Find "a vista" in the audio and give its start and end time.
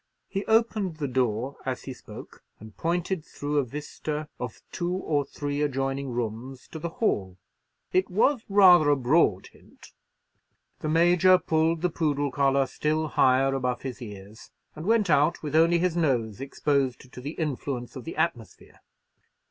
3.59-4.29